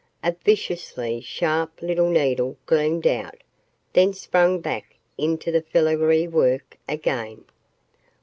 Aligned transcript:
A 0.23 0.31
viciously 0.31 1.21
sharp 1.21 1.79
little 1.79 2.09
needle 2.09 2.57
gleamed 2.65 3.05
out 3.05 3.37
then 3.93 4.13
sprang 4.13 4.59
back 4.59 4.95
into 5.15 5.51
the 5.51 5.61
filigree 5.61 6.25
work 6.27 6.75
again. 6.89 7.45